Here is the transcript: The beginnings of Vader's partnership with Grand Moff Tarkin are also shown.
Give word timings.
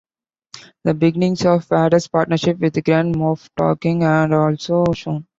The 0.83 0.95
beginnings 0.95 1.45
of 1.45 1.65
Vader's 1.67 2.07
partnership 2.07 2.57
with 2.57 2.83
Grand 2.83 3.13
Moff 3.13 3.47
Tarkin 3.55 4.01
are 4.01 4.49
also 4.49 4.83
shown. 4.93 5.27